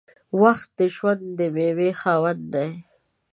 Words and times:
•وخت 0.41 0.69
د 0.79 0.81
ژوند 0.95 1.21
د 1.37 1.41
میوې 1.55 1.89
خاوند 2.01 2.41
دی. 2.53 2.69